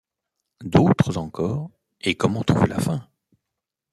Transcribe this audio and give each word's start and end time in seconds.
D’autres 0.63 1.17
encore, 1.17 1.69
et 2.01 2.15
comment 2.17 2.41
trouver 2.43 2.65
la 2.65 2.79
fin? 2.79 3.07